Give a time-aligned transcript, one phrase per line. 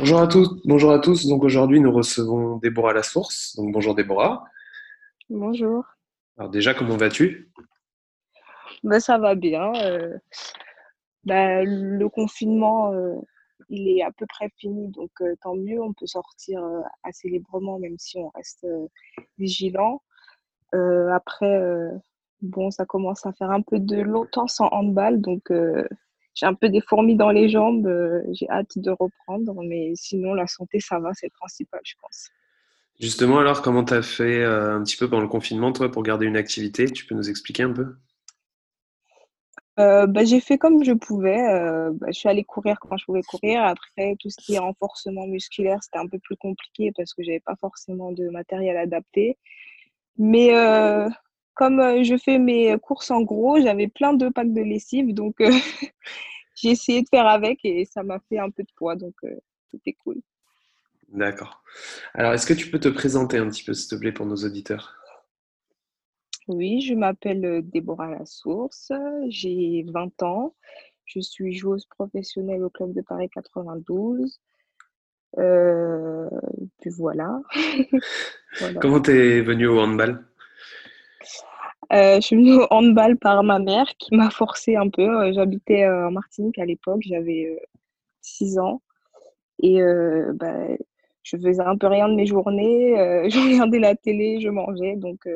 [0.00, 1.26] Bonjour à tous, bonjour à tous.
[1.26, 3.54] Donc aujourd'hui, nous recevons Déborah Lassource.
[3.56, 4.44] Donc bonjour Déborah.
[5.28, 5.84] Bonjour.
[6.38, 7.52] Alors déjà, comment vas-tu?
[8.82, 9.74] Ben, Ça va bien.
[9.74, 10.16] Euh,
[11.24, 13.14] ben, le confinement, euh,
[13.68, 15.82] il est à peu près fini, donc euh, tant mieux.
[15.82, 16.64] On peut sortir
[17.02, 18.66] assez librement, même si on reste
[19.36, 20.00] vigilant.
[20.72, 21.60] après,
[22.40, 25.52] bon, ça commence à faire un peu de longtemps sans handball, donc
[26.40, 27.86] j'ai un peu des fourmis dans les jambes.
[27.86, 31.94] Euh, j'ai hâte de reprendre, mais sinon, la santé, ça va, c'est le principal, je
[32.00, 32.30] pense.
[32.98, 36.02] Justement, alors, comment tu as fait euh, un petit peu pendant le confinement, toi, pour
[36.02, 36.90] garder une activité?
[36.90, 37.94] Tu peux nous expliquer un peu?
[39.78, 41.42] Euh, bah, j'ai fait comme je pouvais.
[41.92, 43.62] Bah, je suis allée courir quand je pouvais courir.
[43.62, 47.40] Après, tout ce qui est renforcement musculaire, c'était un peu plus compliqué parce que j'avais
[47.40, 49.36] pas forcément de matériel adapté.
[50.18, 50.50] Mais
[51.54, 55.40] comme euh, je fais mes courses en gros, j'avais plein de packs de lessive, donc
[55.40, 55.50] euh,
[56.54, 59.34] j'ai essayé de faire avec et ça m'a fait un peu de poids, donc euh,
[59.70, 60.20] c'était cool.
[61.08, 61.62] D'accord.
[62.14, 64.36] Alors, est-ce que tu peux te présenter un petit peu, s'il te plaît, pour nos
[64.36, 64.94] auditeurs?
[66.46, 68.92] Oui, je m'appelle Déborah Lassource,
[69.28, 70.54] j'ai 20 ans,
[71.04, 74.40] je suis joueuse professionnelle au club de Paris 92.
[75.36, 77.40] puis voilà.
[78.58, 78.80] voilà.
[78.80, 80.29] Comment t'es venue au handball?
[81.92, 85.02] Euh, je suis venue au handball par ma mère qui m'a forcé un peu.
[85.02, 87.60] Euh, j'habitais euh, en Martinique à l'époque, j'avais
[88.22, 88.82] 6 ans.
[89.62, 89.80] Et
[90.34, 90.68] bah,
[91.22, 92.94] je faisais un peu rien de mes journées.
[93.30, 94.96] je regardais la télé, je mangeais.
[94.96, 95.28] Donc,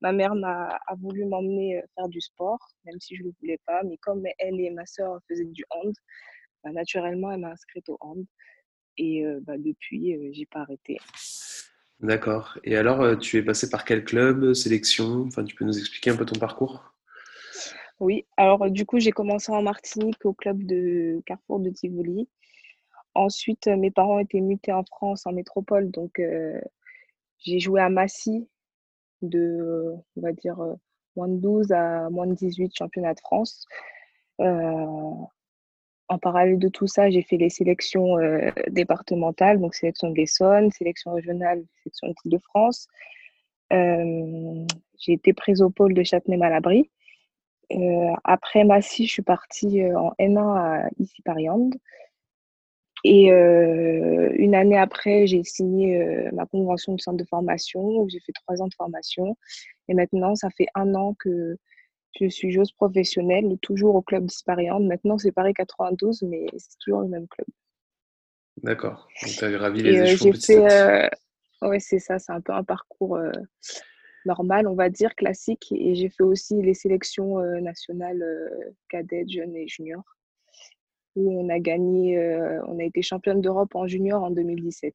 [0.00, 3.58] ma mère m'a a voulu m'emmener faire du sport, même si je ne le voulais
[3.66, 3.82] pas.
[3.84, 5.94] Mais comme elle et ma soeur faisaient du hand,
[6.64, 8.24] bah, naturellement, elle m'a inscrite au hand.
[8.96, 10.98] Et bah, depuis, j'ai pas arrêté.
[12.02, 12.58] D'accord.
[12.64, 15.22] Et alors, euh, tu es passé par quel club, sélection?
[15.22, 16.92] Enfin, tu peux nous expliquer un peu ton parcours?
[18.00, 22.28] Oui, alors du coup, j'ai commencé en Martinique au club de Carrefour de Tivoli.
[23.14, 26.60] Ensuite, euh, mes parents étaient mutés en France, en métropole, donc euh,
[27.38, 28.48] j'ai joué à Massy
[29.20, 30.56] de, on va dire,
[31.14, 33.66] moins de 12 à moins de 18 championnats de France
[36.08, 40.70] en parallèle de tout ça, j'ai fait les sélections euh, départementales, donc sélection de l'Essonne,
[40.70, 42.88] sélection régionale, sélection de de France.
[43.72, 44.66] Euh,
[44.98, 46.90] j'ai été prise au pôle de Châtenay-Malabry.
[47.72, 51.74] Euh, après Massy, je suis partie en N1 à ici Pariande.
[53.04, 58.30] Et une année après, j'ai signé ma convention de centre de formation où j'ai fait
[58.30, 59.36] trois ans de formation.
[59.88, 61.58] Et maintenant, ça fait un an que
[62.20, 64.86] je suis joueuse professionnelle, toujours au club d'Ispariande.
[64.86, 67.46] Maintenant, c'est Paris 92, mais c'est toujours le même club.
[68.62, 69.08] D'accord.
[69.22, 71.08] Donc, tu as gravi les échelons petit fait, euh,
[71.62, 72.18] Oui, c'est ça.
[72.18, 73.32] C'est un peu un parcours euh,
[74.26, 75.72] normal, on va dire, classique.
[75.72, 78.24] Et j'ai fait aussi les sélections euh, nationales
[78.88, 80.16] cadets, jeunes et juniors,
[81.16, 82.18] où on a gagné,
[82.66, 84.94] on a été championne d'Europe en junior en 2017.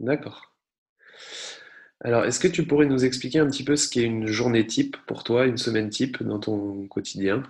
[0.00, 0.54] D'accord.
[2.04, 4.98] Alors, est-ce que tu pourrais nous expliquer un petit peu ce qu'est une journée type
[5.06, 7.42] pour toi, une semaine type dans ton quotidien?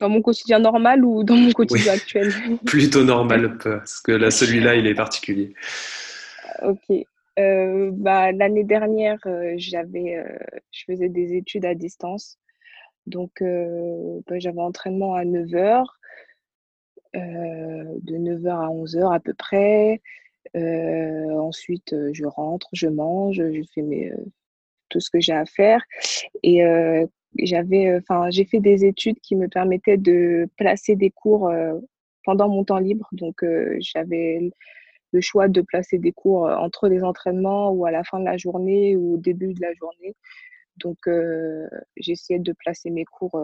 [0.00, 2.32] Dans mon quotidien normal ou dans mon quotidien actuel?
[2.64, 5.52] Plutôt normal, parce que là, celui-là, il est particulier.
[6.62, 7.04] Ok.
[7.38, 10.38] Euh, bah, L'année dernière, euh, j'avais, euh,
[10.72, 12.38] je faisais des études à distance.
[13.04, 15.84] Donc, bah, j'avais entraînement à 9h,
[17.14, 20.00] de 9h à 11h à peu près.
[20.54, 24.16] Euh, ensuite, euh, je rentre, je mange, je fais euh,
[24.88, 25.82] tout ce que j'ai à faire.
[26.42, 26.62] Et
[27.38, 31.52] j'avais, enfin, j'ai fait des études qui me permettaient de placer des cours
[32.24, 33.08] pendant mon temps libre.
[33.12, 33.44] Donc,
[33.80, 34.50] j'avais
[35.12, 38.36] le choix de placer des cours entre les entraînements ou à la fin de la
[38.36, 40.14] journée ou au début de la journée.
[40.76, 40.98] Donc,
[41.96, 43.38] j'essayais de placer mes cours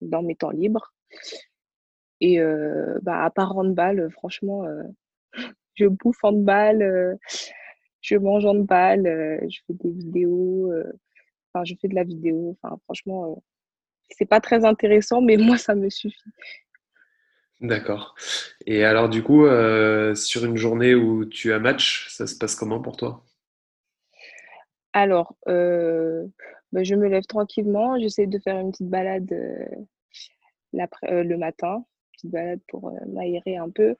[0.00, 0.92] dans mes temps libres.
[2.20, 2.40] Et
[3.02, 4.64] bah, à part handball, franchement,
[5.82, 7.14] je bouffe en balle, euh,
[8.00, 10.92] je mange en balle, euh, je fais des vidéos, euh,
[11.52, 12.56] enfin, je fais de la vidéo.
[12.62, 13.42] Enfin, franchement,
[14.10, 16.30] c'est pas très intéressant, mais moi, ça me suffit.
[17.60, 18.14] D'accord.
[18.66, 19.46] Et alors, du coup,
[20.16, 23.24] sur une journée où tu as match, ça se passe comment pour toi?
[24.92, 29.30] Alors, bah, je me lève tranquillement, j'essaie de faire une petite balade
[30.72, 33.94] le matin, une petite balade pour m'aérer un peu.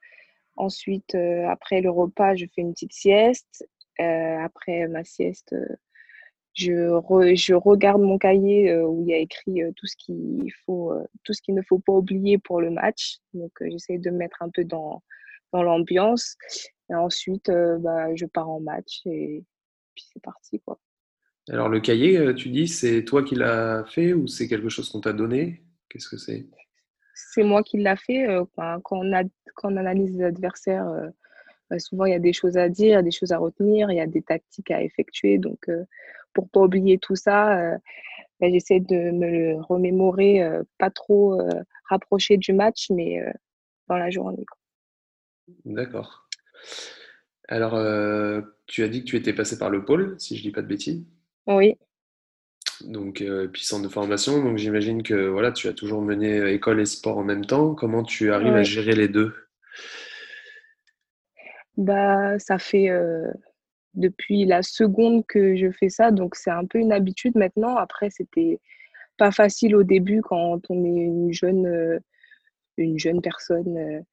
[0.55, 1.15] Ensuite,
[1.47, 3.67] après le repas, je fais une petite sieste.
[3.97, 5.55] après ma sieste,
[6.53, 7.01] je,
[7.35, 11.41] je, regarde mon cahier où il y a écrit tout ce qu'il faut, tout ce
[11.41, 13.17] qu'il ne faut pas oublier pour le match.
[13.33, 15.01] Donc, j'essaie de me mettre un peu dans,
[15.51, 16.37] dans l'ambiance.
[16.89, 19.43] Et ensuite, bah, je pars en match et
[19.95, 20.79] puis c'est parti, quoi.
[21.49, 25.01] Alors, le cahier, tu dis, c'est toi qui l'as fait ou c'est quelque chose qu'on
[25.01, 25.63] t'a donné?
[25.89, 26.47] Qu'est-ce que c'est?
[27.13, 28.25] C'est moi qui l'ai fait.
[28.55, 29.23] quand, on a,
[29.55, 30.87] quand on analyse les adversaires,
[31.69, 34.01] bah, souvent il y a des choses à dire, des choses à retenir, il y
[34.01, 35.37] a des tactiques à effectuer.
[35.37, 35.69] Donc,
[36.33, 37.77] pour pas oublier tout ça,
[38.39, 40.41] bah, j'essaie de me le remémorer,
[40.77, 41.39] pas trop
[41.89, 43.23] rapproché du match, mais
[43.87, 44.45] dans la journée.
[45.65, 46.27] D'accord.
[47.47, 47.73] Alors,
[48.65, 50.67] tu as dit que tu étais passé par le pôle, si je dis pas de
[50.67, 51.05] bêtises.
[51.47, 51.77] Oui.
[52.83, 54.43] Donc, euh, puis centre de formation.
[54.43, 57.73] Donc, j'imagine que voilà, tu as toujours mené euh, école et sport en même temps.
[57.75, 59.33] Comment tu arrives à gérer les deux?
[61.77, 63.25] Bah, ça fait euh,
[63.93, 67.75] depuis la seconde que je fais ça, donc c'est un peu une habitude maintenant.
[67.77, 68.59] Après, c'était
[69.17, 72.01] pas facile au début quand on est une jeune,
[72.77, 74.03] une jeune personne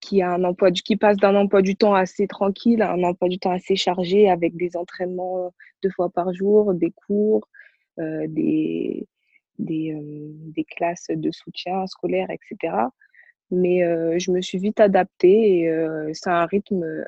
[0.00, 3.28] qui a un emploi qui passe d'un emploi du temps assez tranquille à un emploi
[3.28, 5.52] du temps assez chargé avec des entraînements
[5.82, 7.67] deux fois par jour, des cours, euh,
[7.98, 9.06] des,
[9.58, 12.74] des, euh, des, classes de soutien scolaire, etc.
[13.50, 17.04] Mais euh, je me suis vite adaptée et c'est un rythme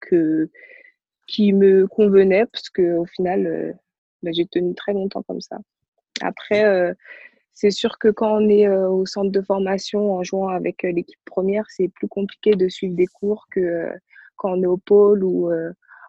[0.00, 0.50] que,
[1.26, 3.78] qui me convenait parce qu'au final,
[4.22, 5.58] bah, j'ai tenu très longtemps comme ça.
[6.20, 6.94] Après,
[7.54, 11.64] c'est sûr que quand on est au centre de formation en jouant avec l'équipe première,
[11.70, 13.90] c'est plus compliqué de suivre des cours que
[14.36, 15.50] quand on est au pôle ou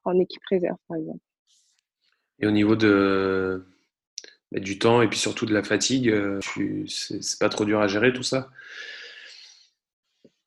[0.05, 1.19] en équipe réserve, par exemple.
[2.39, 3.65] Et au niveau de,
[4.59, 6.13] du temps et puis surtout de la fatigue,
[6.87, 8.49] c'est pas trop dur à gérer tout ça?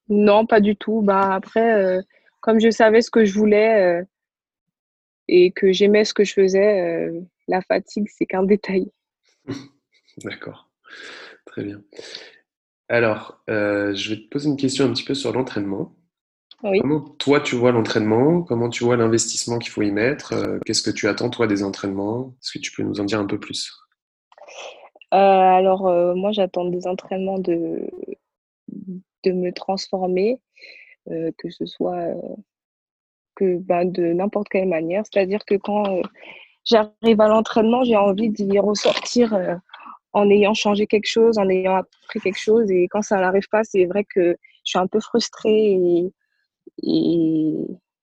[0.09, 1.03] Non, pas du tout.
[1.03, 2.01] Bah, après,
[2.41, 4.03] comme je savais ce que je voulais
[5.29, 7.11] et que j'aimais ce que je faisais,
[7.49, 8.91] la fatigue, c'est qu'un détail.
[10.25, 10.71] D'accord.
[11.47, 11.83] Très bien.
[12.89, 15.95] Alors, euh, je vais te poser une question un petit peu sur l'entraînement.
[16.61, 18.43] Comment toi tu vois l'entraînement?
[18.43, 20.33] Comment tu vois l'investissement qu'il faut y mettre?
[20.33, 22.35] Euh, Qu'est-ce que tu attends toi des entraînements?
[22.43, 23.71] Est-ce que tu peux nous en dire un peu plus?
[23.71, 23.88] euh,
[25.11, 25.83] Alors
[26.17, 27.89] moi j'attends des entraînements de,
[29.25, 30.41] de me transformer,
[31.07, 32.15] que ce soit
[33.37, 35.05] que ben, de n'importe quelle manière.
[35.11, 36.03] C'est-à-dire que quand
[36.65, 39.61] j'arrive à l'entraînement, j'ai envie d'y ressortir
[40.13, 42.71] en ayant changé quelque chose, en ayant appris quelque chose.
[42.71, 46.13] Et quand ça n'arrive pas, c'est vrai que je suis un peu frustrée et,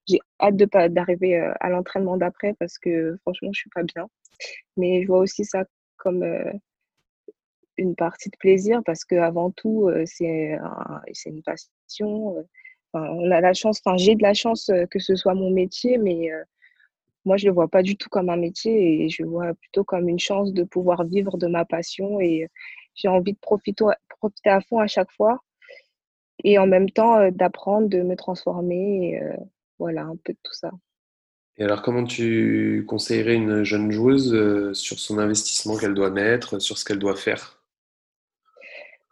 [0.08, 4.08] j'ai hâte d'arriver euh, à l'entraînement d'après parce que franchement, je suis pas bien.
[4.78, 5.64] Mais je vois aussi ça
[5.98, 6.52] comme euh,
[7.78, 10.58] une partie de plaisir parce qu'avant tout, euh, c'est
[11.26, 12.46] une passion.
[12.94, 16.30] on a la chance, enfin, j'ai de la chance que ce soit mon métier, mais
[17.26, 19.54] moi, je ne le vois pas du tout comme un métier et je le vois
[19.56, 22.48] plutôt comme une chance de pouvoir vivre de ma passion et
[22.94, 23.86] j'ai envie de profiter,
[24.46, 25.42] à fond à chaque fois
[26.44, 29.20] et en même temps euh, d'apprendre, de me transformer.
[29.22, 29.36] Euh,
[29.80, 30.72] voilà, un peu de tout ça.
[31.58, 36.60] Et alors, comment tu conseillerais une jeune joueuse euh, sur son investissement qu'elle doit mettre,
[36.60, 37.62] sur ce qu'elle doit faire?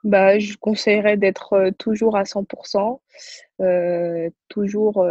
[0.04, 3.00] Bah, Je conseillerais d'être toujours à 100%,
[4.50, 5.06] toujours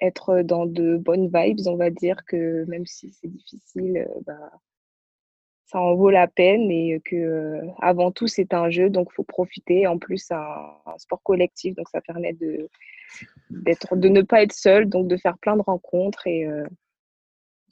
[0.00, 4.50] être dans de bonnes vibes, on va dire que même si c'est difficile, euh, bah,
[5.66, 9.24] ça en vaut la peine et que euh, avant tout c'est un jeu donc faut
[9.24, 9.86] profiter.
[9.86, 12.68] En plus c'est un, sport collectif donc ça permet de
[13.50, 16.66] d'être de ne pas être seul donc de faire plein de rencontres et euh,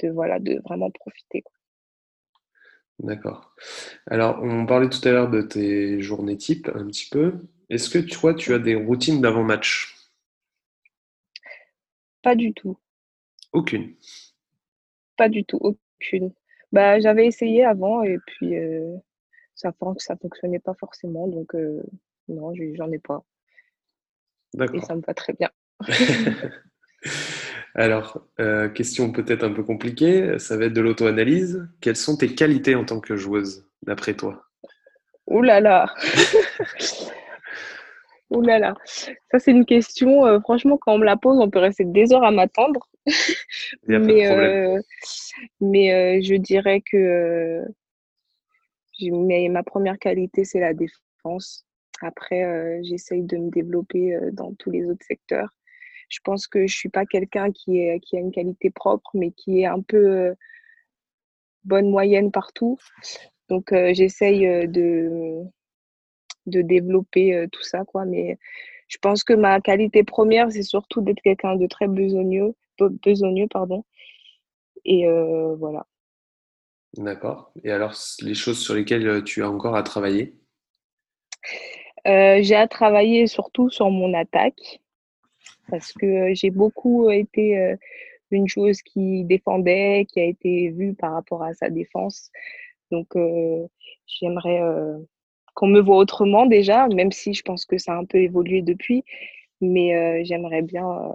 [0.03, 1.45] de voilà de vraiment profiter.
[3.01, 3.55] D'accord.
[4.07, 7.35] Alors on parlait tout à l'heure de tes journées type un petit peu.
[7.71, 9.95] Est-ce que toi tu as des routines d'avant match
[12.25, 12.79] pas du tout.
[13.53, 13.95] Aucune.
[15.19, 16.33] Pas du tout, aucune.
[16.73, 18.97] Bah, j'avais essayé avant et puis euh,
[19.55, 21.83] ça ça fonctionnait pas forcément, donc euh,
[22.29, 23.23] non, j'en ai pas.
[24.73, 25.51] Et ça me va très bien.
[27.77, 31.69] Alors, euh, question peut-être un peu compliquée, ça va être de l'auto-analyse.
[31.81, 34.45] Quelles sont tes qualités en tant que joueuse, d'après toi?
[35.27, 35.93] Ouh là là
[38.31, 38.75] Ouh là là,
[39.31, 42.13] ça c'est une question, euh, franchement, quand on me la pose, on peut rester des
[42.13, 42.89] heures à m'attendre.
[43.87, 44.81] mais euh,
[45.61, 47.63] mais je dirais que
[49.01, 51.67] ma première qualité, c'est la défense.
[52.01, 55.51] Après, j'essaye de me développer dans tous les autres secteurs.
[56.09, 59.31] Je pense que je suis pas quelqu'un qui, est, qui a une qualité propre, mais
[59.31, 60.35] qui est un peu
[61.65, 62.79] bonne moyenne partout.
[63.49, 65.43] Donc, j'essaye de
[66.47, 68.05] de développer tout ça, quoi.
[68.05, 68.39] Mais
[68.89, 73.85] je pense que ma qualité première, c'est surtout d'être quelqu'un de très besogneux, besogneux pardon.
[74.85, 75.87] Et euh, voilà.
[76.97, 77.53] D'accord.
[77.65, 80.37] Et alors, les choses sur lesquelles euh, tu as encore à travailler?
[82.07, 84.81] Euh, J'ai à travailler surtout sur mon attaque
[85.69, 87.77] parce que j'ai beaucoup été
[88.31, 92.31] une joueuse qui défendait, qui a été vue par rapport à sa défense.
[92.91, 93.17] Donc,
[94.07, 94.61] j'aimerais
[95.55, 98.61] qu'on me voit autrement déjà, même si je pense que ça a un peu évolué
[98.63, 99.05] depuis.
[99.61, 101.13] Mais j'aimerais bien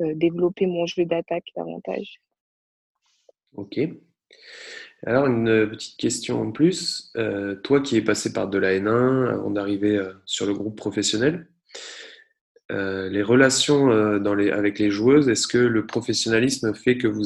[0.00, 2.20] développer mon jeu d'attaque davantage.
[3.54, 3.80] Ok.
[5.04, 7.12] Alors, une petite question en plus.
[7.64, 11.48] Toi qui es passé par de la N1 avant d'arriver sur le groupe professionnel,
[12.70, 13.88] les relations
[14.34, 17.24] les, avec les joueuses, est-ce que le professionnalisme fait que vous,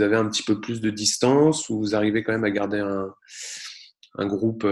[0.00, 4.26] avez un petit peu plus de distance ou vous arrivez quand même à garder un,
[4.26, 4.66] groupe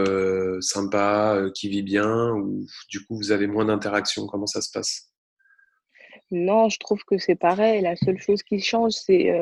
[0.61, 5.13] sympa, qui vit bien, ou du coup vous avez moins d'interaction Comment ça se passe?
[6.31, 7.81] Non, je trouve que c'est pareil.
[7.83, 9.33] La seule chose qui change, c'est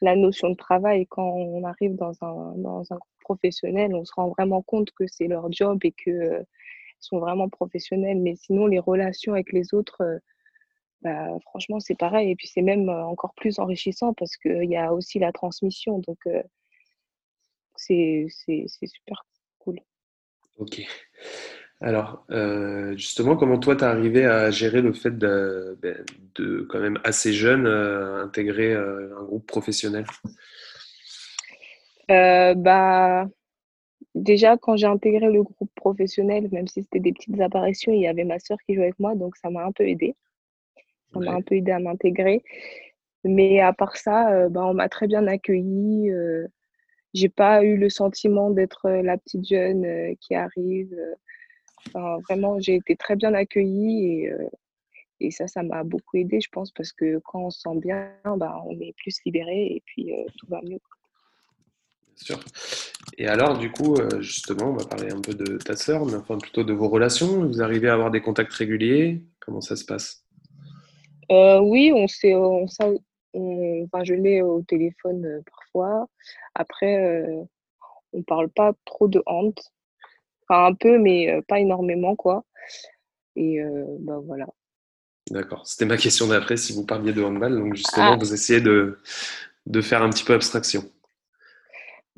[0.00, 1.06] la notion de travail.
[1.06, 5.04] Quand on arrive dans un, dans un groupe professionnel, on se rend vraiment compte que
[5.06, 6.42] c'est leur job et euh,
[7.00, 8.18] sont vraiment professionnels.
[8.18, 10.18] Mais sinon, les relations avec les autres, euh,
[11.02, 12.30] bah, franchement, c'est pareil.
[12.30, 15.98] Et puis, c'est même euh, encore plus enrichissant parce qu'il y a aussi la transmission.
[15.98, 16.18] Donc,
[17.76, 19.24] c'est super
[19.58, 19.80] cool.
[20.56, 20.82] Ok.
[21.80, 26.66] Alors, euh, justement, comment toi, tu as arrivé à gérer le fait de, ben, de,
[26.68, 30.04] quand même assez jeune, euh, intégrer euh, un groupe professionnel?
[32.08, 33.26] Bah,
[34.18, 38.06] Déjà, quand j'ai intégré le groupe professionnel, même si c'était des petites apparitions, il y
[38.06, 40.14] avait ma sœur qui jouait avec moi, donc ça m'a un peu aidé.
[41.12, 42.42] Ça m'a un peu aidé à m'intégrer.
[43.24, 46.10] Mais à part ça, bah, on m'a très bien accueilli.
[47.14, 50.96] j'ai pas eu le sentiment d'être la petite jeune qui arrive
[51.94, 54.48] vraiment, j'ai été très bien accueillie et, euh,
[55.20, 58.12] et ça, ça m'a beaucoup aidé, je pense, parce que quand on se sent bien,
[58.36, 60.78] bah, on est plus libéré et puis euh, tout va mieux.
[62.20, 62.40] Sûr.
[63.16, 66.14] Et alors, du coup, euh, justement, on va parler un peu de ta sœur, mais
[66.14, 67.46] enfin plutôt de vos relations.
[67.46, 69.22] Vous arrivez à avoir des contacts réguliers?
[69.40, 70.24] Comment ça se passe?
[71.30, 76.08] Oui, on sait, on, enfin, je l'ai au téléphone parfois.
[76.54, 77.26] Après,
[78.12, 79.72] on parle pas trop de honte
[80.48, 82.44] un peu, mais pas énormément, quoi.
[83.36, 83.60] Et
[84.00, 84.46] ben voilà.
[85.30, 85.66] D'accord.
[85.66, 87.56] C'était ma question d'après, si vous parliez de handball.
[87.56, 88.16] Donc, justement, ah.
[88.16, 88.98] vous essayez de,
[89.66, 90.84] de, faire un petit peu abstraction.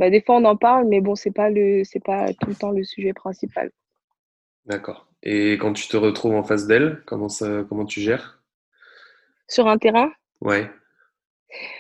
[0.01, 2.71] Bah, des fois, on en parle, mais bon, c'est pas, le, pas tout le temps
[2.71, 3.71] le sujet principal.
[4.65, 5.07] D'accord.
[5.23, 8.43] Et quand tu te retrouves en face d'elle, comment, ça, comment tu gères?
[9.47, 10.11] Sur un terrain?
[10.41, 10.71] Ouais.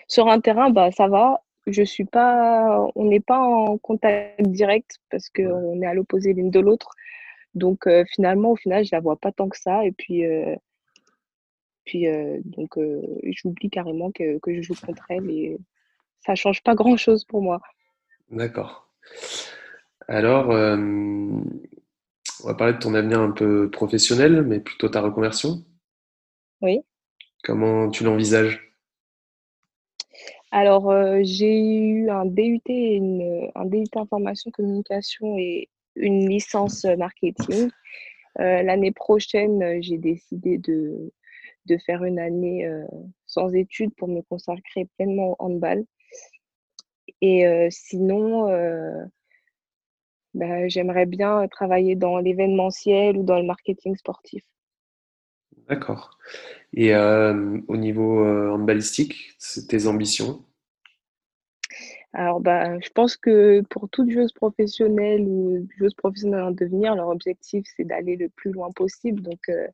[0.06, 4.98] Sur un terrain, bah, ça va je suis pas, on n'est pas en contact direct
[5.10, 6.90] parce qu'on est à l'opposé l'une de l'autre.
[7.54, 9.84] Donc finalement, au final, je la vois pas tant que ça.
[9.84, 10.24] Et puis,
[11.84, 12.06] puis
[12.44, 12.78] donc,
[13.24, 15.58] j'oublie carrément que, que, je joue contre elle et
[16.20, 17.60] ça change pas grand chose pour moi.
[18.30, 18.88] D'accord.
[20.08, 25.64] Alors, on va parler de ton avenir un peu professionnel, mais plutôt ta reconversion.
[26.62, 26.80] Oui.
[27.42, 28.70] Comment tu l'envisages?
[30.52, 37.70] Alors, euh, j'ai eu un DUT, une, un DUT information communication et une licence marketing.
[38.40, 41.12] Euh, l'année prochaine, j'ai décidé de,
[41.66, 42.84] de, faire une année euh,
[43.26, 45.84] sans études pour me consacrer pleinement au handball.
[47.22, 48.48] Et sinon,
[50.34, 54.44] bah, j'aimerais bien travailler dans l'événementiel ou dans le marketing sportif.
[55.68, 56.18] D'accord.
[56.72, 60.44] Et euh, au niveau euh, handballistique, c'est tes ambitions?
[62.12, 67.08] Alors, bah, je pense que pour toute joueuse professionnelle ou joueuse professionnelle en devenir, leur
[67.08, 69.22] objectif, c'est d'aller le plus loin possible.
[69.22, 69.66] Donc, euh,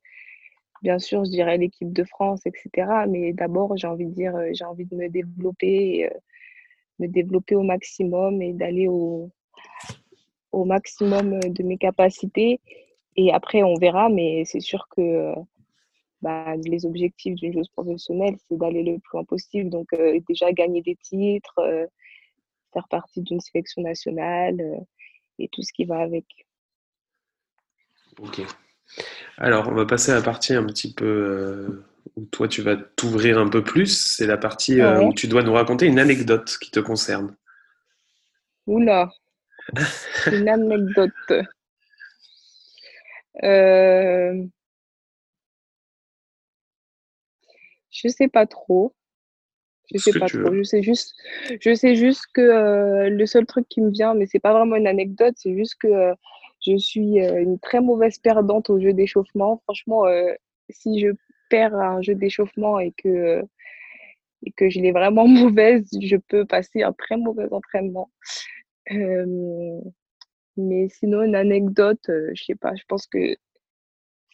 [0.83, 3.07] bien sûr, je dirais l'équipe de France, etc.
[3.09, 6.11] Mais d'abord, j'ai envie de dire, j'ai envie de me développer,
[6.99, 9.31] me développer au maximum et d'aller au,
[10.53, 12.61] au maximum de mes capacités.
[13.17, 15.33] Et après, on verra, mais c'est sûr que
[16.23, 19.71] bah, les objectifs d'une joueuse professionnelle, c'est d'aller le plus loin possible.
[19.71, 21.87] Donc, euh, déjà gagner des titres, euh,
[22.73, 24.81] faire partie d'une sélection nationale euh,
[25.39, 26.25] et tout ce qui va avec.
[28.19, 28.43] Ok.
[29.37, 31.83] Alors, on va passer à la partie un petit peu
[32.17, 34.17] où toi, tu vas t'ouvrir un peu plus.
[34.17, 37.37] C'est la partie où tu dois nous raconter une anecdote qui te concerne.
[38.67, 39.11] Oula,
[40.33, 41.13] une anecdote.
[43.43, 44.45] Euh,
[47.91, 48.95] Je sais pas trop.
[49.91, 50.53] Je sais pas trop.
[50.53, 51.15] Je sais juste,
[51.61, 54.77] je sais juste que euh, le seul truc qui me vient, mais c'est pas vraiment
[54.77, 56.15] une anecdote, c'est juste que euh,
[56.61, 59.63] je suis une très mauvaise perdante au jeu d'échauffement.
[59.65, 60.03] Franchement,
[60.69, 61.09] si je
[61.51, 63.43] perds un jeu d'échauffement et que
[64.45, 68.11] et que je l'ai vraiment mauvaise, je peux passer un très mauvais entraînement.
[70.57, 73.37] mais sinon, une anecdote, je sais pas, je pense que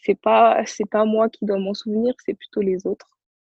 [0.03, 3.09] c'est pas c'est pas moi qui dois m'en souvenir, c'est plutôt les autres.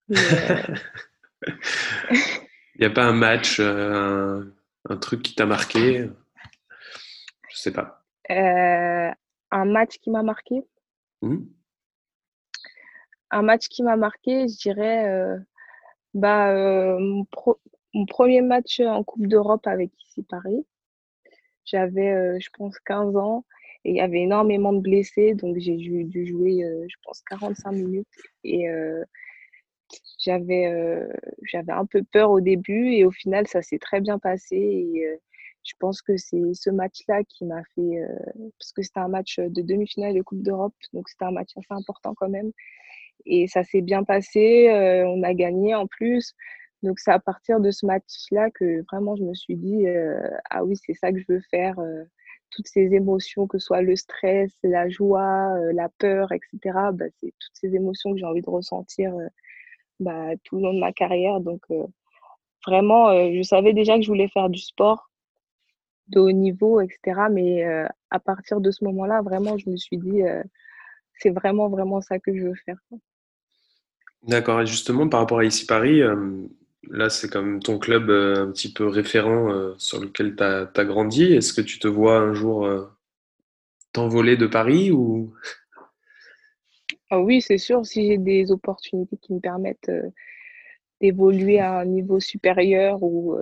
[0.08, 0.18] Il
[2.80, 4.46] n'y a pas un match, un,
[4.88, 6.08] un truc qui t'a marqué?
[7.50, 8.04] Je sais pas.
[8.28, 10.62] un match qui m'a marqué?
[11.22, 11.44] Mmh.
[13.30, 15.38] Un match qui m'a marqué, je dirais
[16.16, 20.66] bah, euh, mon, premier match en Coupe d'Europe avec ici Paris,
[21.66, 23.45] j'avais, euh, je pense, 15 ans
[23.85, 27.73] et il y avait énormément de blessés, donc j'ai dû jouer, euh, je pense, 45
[27.73, 28.09] minutes
[28.45, 28.66] et
[30.18, 30.64] j'avais
[31.68, 35.06] un peu peur au début et au final, ça s'est très bien passé et
[35.64, 38.00] je pense que c'est ce match-là qui m'a fait,
[38.59, 41.66] parce que c'était un match de demi-finale de Coupe d'Europe, donc c'était un match assez
[41.71, 42.52] important quand même
[43.25, 44.68] et ça s'est bien passé,
[45.06, 46.35] on a gagné en plus.
[46.82, 49.87] Donc c'est à partir de ce match-là que vraiment je me suis dit,
[50.50, 51.76] ah oui, c'est ça que je veux faire.
[52.50, 57.35] Toutes ces émotions, que ce soit le stress, la joie, la peur, etc., bah, c'est
[57.40, 59.12] toutes ces émotions que j'ai envie de ressentir
[59.99, 61.40] bah, tout le long de ma carrière.
[61.40, 61.62] Donc
[62.66, 65.11] vraiment, je savais déjà que je voulais faire du sport
[66.08, 67.23] de haut niveau, etc.
[67.32, 67.64] Mais
[68.11, 70.23] à partir de ce moment-là, vraiment, je me suis dit,
[71.18, 72.78] c'est vraiment, vraiment ça que je veux faire.
[74.26, 74.61] D'accord.
[74.61, 76.46] Et justement, par rapport à ici Paris, euh,
[76.90, 80.85] là, c'est comme ton club euh, un petit peu référent euh, sur lequel tu as,
[80.85, 81.25] grandi.
[81.25, 82.68] Est-ce que tu te vois un jour
[83.92, 85.32] t'envoler de Paris ou?
[87.11, 89.90] Ah oui, c'est sûr, si j'ai des opportunités qui me permettent
[91.00, 93.37] d'évoluer à un niveau supérieur ou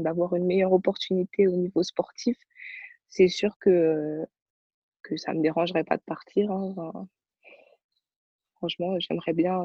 [0.00, 2.36] d'avoir une meilleure opportunité au niveau sportif,
[3.08, 4.22] c'est sûr que,
[5.02, 6.50] que ça ne me dérangerait pas de partir.
[6.50, 7.08] Hein,
[8.66, 9.64] Franchement, j'aimerais bien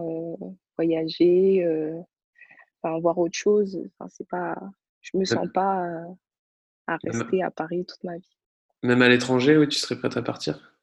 [0.77, 1.65] voyager,
[2.83, 3.81] enfin, voir autre chose.
[3.97, 4.55] Enfin, c'est pas,
[5.01, 6.05] je me sens pas
[6.85, 8.37] à rester à Paris toute ma vie.
[8.83, 10.77] Même à l'étranger, oui, tu serais prête à partir?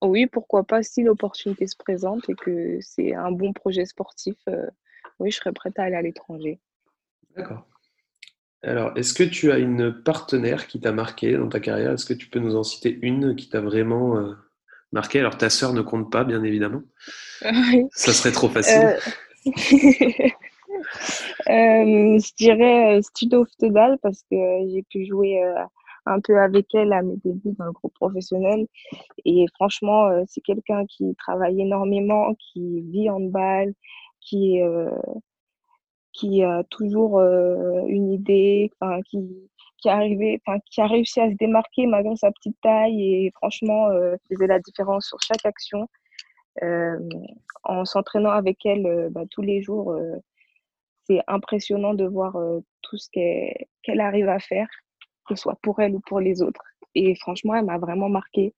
[0.00, 4.36] Oui, pourquoi pas si l'opportunité se présente et que c'est un bon projet sportif.
[5.18, 6.60] oui, je serais prête à aller à l'étranger.
[7.36, 7.66] D'accord.
[8.62, 11.92] Alors, est-ce que tu as une partenaire qui t'a marqué dans ta carrière?
[11.92, 14.34] Est-ce que tu peux nous en citer une qui t'a vraiment
[14.92, 15.20] marqué.
[15.20, 16.82] Alors ta sœur ne compte pas, bien évidemment.
[17.92, 18.82] Ça serait trop facile.
[18.82, 18.98] Euh,
[21.48, 24.36] euh, je dirais euh, Studio Ftedal parce que
[24.70, 25.42] j'ai pu jouer
[26.06, 28.66] un peu avec elle à mes débuts dans le groupe professionnel.
[29.24, 33.72] Et franchement, c'est quelqu'un qui travaille énormément, qui vit en balle,
[34.20, 34.60] qui,
[36.12, 38.70] qui a toujours une idée,
[39.08, 39.18] qui,
[39.82, 40.40] qui, arrivé,
[40.70, 44.60] qui a réussi à se démarquer malgré sa petite taille et franchement euh, faisait la
[44.60, 45.88] différence sur chaque action.
[46.62, 46.98] Euh,
[47.64, 49.96] en s'entraînant avec elle euh, bah, tous les jours,
[51.04, 52.36] c'est impressionnant de voir
[52.82, 54.68] tout ce qu'elle arrive à faire,
[55.26, 56.62] que ce soit pour elle ou pour les autres.
[56.94, 58.54] Et franchement, elle m'a vraiment marqué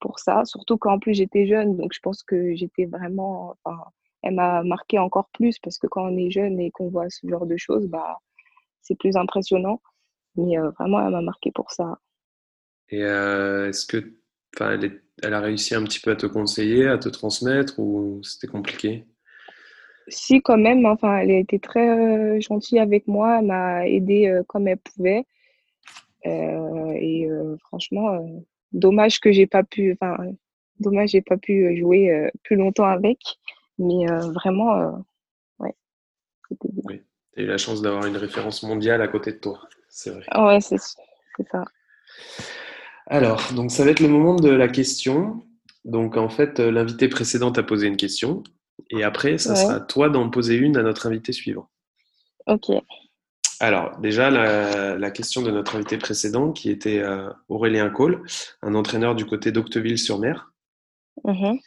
[0.00, 3.56] pour ça, surtout qu'en plus j'étais jeune, donc je pense que j'étais vraiment.
[4.22, 7.26] Elle m'a marqué encore plus parce que quand on est jeune et qu'on voit ce
[7.28, 8.18] genre de choses, bah,
[8.80, 9.80] c'est plus impressionnant.
[10.36, 11.98] Mais euh, vraiment, elle m'a marqué pour ça.
[12.88, 14.14] Et euh, est-ce que
[14.60, 18.46] elle, elle, a réussi un petit peu à te conseiller, à te transmettre ou c'était
[18.46, 19.06] compliqué?
[20.08, 20.84] Si, quand même.
[20.84, 23.38] Enfin, elle a été très euh, gentille avec moi.
[23.38, 25.24] Elle m'a aidé comme elle pouvait.
[26.24, 27.28] et
[27.60, 29.92] franchement, dommage que j'ai pas pu.
[29.92, 30.16] Enfin,
[30.80, 33.18] dommage j'ai pas pu jouer plus longtemps avec.
[33.78, 35.04] Mais vraiment,
[35.58, 35.74] ouais,
[36.48, 36.82] c'était bien.
[36.84, 37.02] Oui.
[37.34, 39.60] Tu as eu la chance d'avoir une référence mondiale à côté de toi
[39.92, 40.24] c'est vrai.
[40.34, 41.64] Ouais, c'est ça.
[43.06, 45.44] Alors, donc ça va être le moment de la question.
[45.84, 48.42] Donc en fait, euh, l'invité précédent a posé une question.
[48.90, 51.68] Et après, ça sera à toi d'en poser une à notre invité suivant.
[52.46, 52.70] Ok.
[53.60, 58.22] Alors, déjà, la, question de notre invité précédent, qui était euh, Aurélien Cole,
[58.62, 60.51] un entraîneur du côté d'Octeville-sur-Mer.
[61.24, 61.58] Mhm.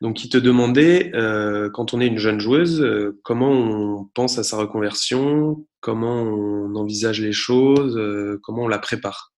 [0.00, 4.38] Donc, il te demandait, euh, quand on est une jeune joueuse, euh, comment on pense
[4.38, 9.32] à sa reconversion, comment on envisage les choses, euh, comment on la prépare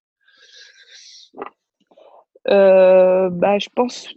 [2.44, 4.08] bah, Je pense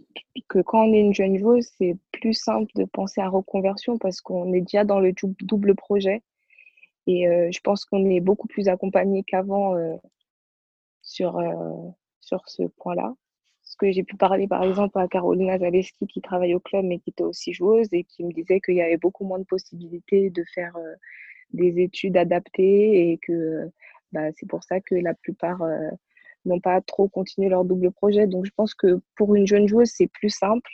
[0.48, 4.20] que quand on est une jeune joueuse, c'est plus simple de penser à reconversion parce
[4.20, 6.22] qu'on est déjà dans le double projet.
[7.06, 9.74] Et je pense qu'on est beaucoup plus accompagné qu'avant
[11.02, 11.40] sur,
[12.20, 13.14] sur ce point-là
[13.76, 17.10] que j'ai pu parler par exemple à Carolina Zaleski qui travaille au club mais qui
[17.10, 20.44] était aussi joueuse et qui me disait qu'il y avait beaucoup moins de possibilités de
[20.54, 20.94] faire euh,
[21.52, 23.70] des études adaptées et que
[24.12, 25.90] bah, c'est pour ça que la plupart euh,
[26.44, 28.26] n'ont pas trop continué leur double projet.
[28.26, 30.70] Donc, je pense que pour une jeune joueuse, c'est plus simple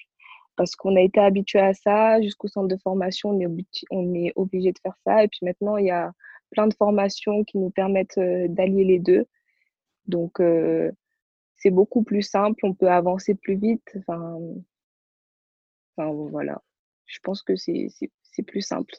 [0.57, 2.21] parce qu'on a été habitué à ça.
[2.23, 3.31] Jusqu'au centre de formation,
[3.91, 5.25] on est, obligé de faire ça.
[5.25, 6.13] Et puis maintenant, il y a
[6.51, 9.27] plein de formations qui nous permettent euh, d'allier les deux.
[10.07, 10.41] Donc,
[11.57, 13.97] c'est beaucoup plus simple, on peut avancer plus vite.
[13.97, 14.39] Enfin,
[15.97, 16.63] enfin voilà.
[17.07, 17.91] Je pense que c'est
[18.47, 18.95] plus simple.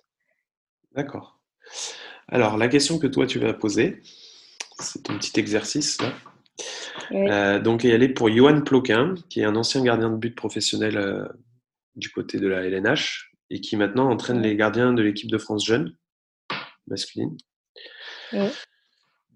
[0.94, 1.40] D'accord.
[2.28, 4.02] Alors, la question que toi, tu vas poser,
[4.80, 6.14] c'est ton petit exercice là.
[7.12, 10.98] Euh, donc, elle est pour Johan Ploquin, qui est un ancien gardien de but professionnel
[10.98, 11.26] euh,
[11.96, 15.66] du côté de la LNH et qui maintenant entraîne les gardiens de l'équipe de France
[15.66, 15.96] jeune
[16.88, 17.38] masculine.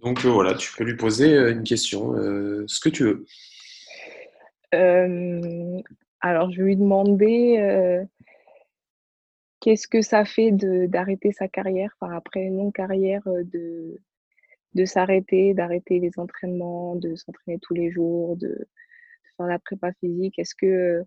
[0.02, 2.14] Donc euh, voilà, tu peux lui poser une question,
[2.68, 3.26] ce que tu veux.
[6.22, 8.06] alors, je vais lui demander
[9.62, 16.00] qu'est-ce que ça fait d'arrêter sa carrière, enfin, après une longue carrière, de, s'arrêter, d'arrêter
[16.00, 18.68] les entraînements, de s'entraîner tous les jours, de,
[19.38, 20.40] faire la prépa physique?
[20.40, 21.04] Est-ce que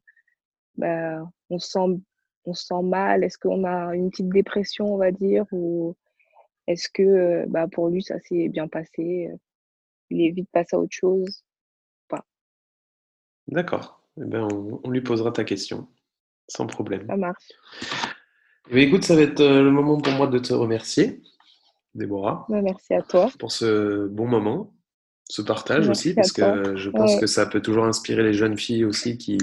[0.77, 3.25] bah, on, se sent mal?
[3.25, 5.97] Est-ce qu'on a une petite dépression, on va dire Ou
[6.67, 9.31] est-ce que bah, pour lui, ça s'est bien passé
[10.11, 11.45] Il est vite passé à autre chose?
[12.09, 12.25] Pas
[13.49, 14.03] D'accord.
[14.19, 14.49] Eh ben,
[14.83, 15.89] on, lui posera ta question,
[16.49, 17.07] sans problème.
[17.09, 17.49] Ça marche.
[18.71, 21.23] Eh ben, écoute, ça va être le moment pour moi de te remercier.
[21.95, 22.47] Déborah.
[22.49, 23.31] Merci à toi.
[23.39, 24.75] Pour ce bon moment,
[25.29, 28.85] ce partage aussi, parce que je pense que ça peut toujours inspirer les jeunes filles
[28.85, 29.39] aussi qui,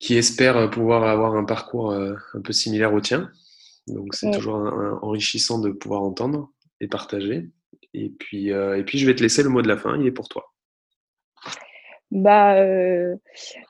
[0.00, 3.30] qui espèrent pouvoir avoir un parcours un peu similaire au tien.
[3.86, 4.56] Donc c'est toujours
[5.02, 7.50] enrichissant de pouvoir entendre et partager.
[7.92, 10.06] Et puis, euh, et puis je vais te laisser le mot de la fin, il
[10.06, 10.52] est pour toi.
[12.10, 12.54] Bah,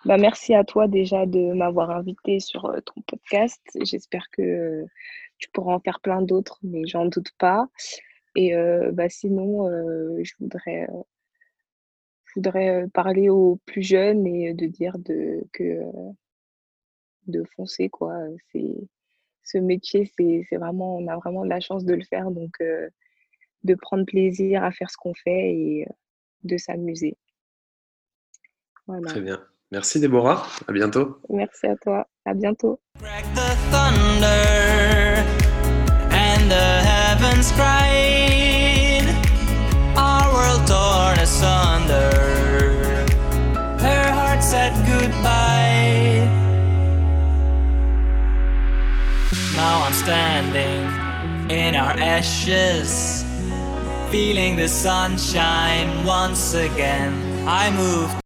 [0.05, 3.61] bah merci à toi déjà de m'avoir invité sur ton podcast.
[3.83, 4.85] J'espère que
[5.39, 7.69] tu pourras en faire plein d'autres, mais j'en doute pas.
[8.37, 11.03] Et euh, bah, sinon, euh, je voudrais, euh,
[12.25, 15.81] je voudrais parler aux plus jeunes et de dire de, que
[17.27, 18.15] de foncer, quoi.
[18.53, 18.77] C'est,
[19.45, 23.75] ce métier, c'est, vraiment, on a vraiment de la chance de le faire, donc de
[23.75, 25.87] prendre plaisir à faire ce qu'on fait et
[26.43, 27.17] de s'amuser.
[28.87, 29.09] Voilà.
[29.09, 29.41] Très bien.
[29.71, 31.19] Merci Déborah, à bientôt.
[31.29, 32.81] Merci à toi, à bientôt.
[36.49, 38.24] the heavens cried,
[50.05, 50.85] standing
[51.51, 53.25] in our ashes,
[54.11, 57.49] feeling the sunshine once again.
[57.49, 58.24] I moved.